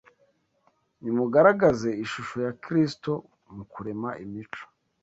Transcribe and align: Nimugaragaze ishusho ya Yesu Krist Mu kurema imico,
Nimugaragaze 1.01 1.89
ishusho 2.03 2.35
ya 2.39 2.43
Yesu 2.51 2.57
Krist 2.61 3.03
Mu 3.55 3.63
kurema 3.71 4.09
imico, 4.25 4.61